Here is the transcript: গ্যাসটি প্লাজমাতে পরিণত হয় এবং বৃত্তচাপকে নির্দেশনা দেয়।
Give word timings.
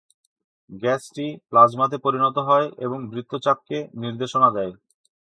গ্যাসটি 0.81 1.25
প্লাজমাতে 1.49 1.97
পরিণত 1.97 2.37
হয় 2.47 2.67
এবং 2.79 2.99
বৃত্তচাপকে 3.11 3.77
নির্দেশনা 4.01 4.49
দেয়। 4.51 4.73